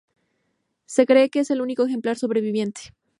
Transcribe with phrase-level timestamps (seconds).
[0.87, 2.91] Se cree que es el único ejemplar sobreviviente.